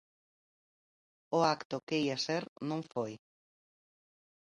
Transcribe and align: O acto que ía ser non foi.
O 1.37 1.39
acto 1.55 1.75
que 1.87 1.95
ía 2.05 2.17
ser 2.25 2.43
non 2.69 2.81
foi. 2.91 3.13